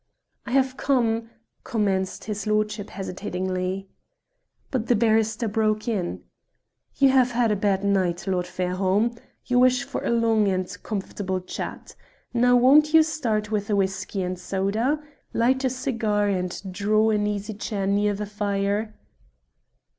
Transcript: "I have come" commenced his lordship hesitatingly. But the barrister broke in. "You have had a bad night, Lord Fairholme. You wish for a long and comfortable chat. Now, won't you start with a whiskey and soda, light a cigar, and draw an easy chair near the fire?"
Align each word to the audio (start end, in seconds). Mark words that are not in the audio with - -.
"I 0.47 0.51
have 0.53 0.77
come" 0.77 1.29
commenced 1.63 2.23
his 2.23 2.47
lordship 2.47 2.89
hesitatingly. 2.89 3.87
But 4.71 4.87
the 4.87 4.95
barrister 4.95 5.47
broke 5.47 5.87
in. 5.87 6.23
"You 6.95 7.09
have 7.09 7.29
had 7.33 7.51
a 7.51 7.55
bad 7.55 7.83
night, 7.83 8.25
Lord 8.25 8.47
Fairholme. 8.47 9.13
You 9.45 9.59
wish 9.59 9.83
for 9.83 10.03
a 10.03 10.09
long 10.09 10.47
and 10.47 10.75
comfortable 10.81 11.39
chat. 11.39 11.95
Now, 12.33 12.55
won't 12.55 12.95
you 12.95 13.03
start 13.03 13.51
with 13.51 13.69
a 13.69 13.75
whiskey 13.75 14.23
and 14.23 14.39
soda, 14.39 15.03
light 15.35 15.63
a 15.65 15.69
cigar, 15.69 16.27
and 16.27 16.73
draw 16.73 17.11
an 17.11 17.27
easy 17.27 17.53
chair 17.53 17.85
near 17.85 18.15
the 18.15 18.25
fire?" 18.25 18.95